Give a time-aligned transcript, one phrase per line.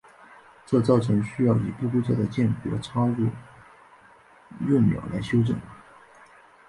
[0.65, 3.27] 这造成需要以不规则的间隔插入
[4.61, 5.55] 闰秒来修正。